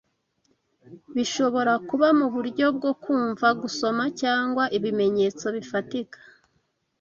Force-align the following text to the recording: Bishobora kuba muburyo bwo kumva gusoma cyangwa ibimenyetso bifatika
Bishobora 1.15 1.73
kuba 1.89 2.07
muburyo 2.19 2.65
bwo 2.77 2.91
kumva 3.03 3.47
gusoma 3.61 4.03
cyangwa 4.21 4.63
ibimenyetso 4.77 5.45
bifatika 5.55 6.17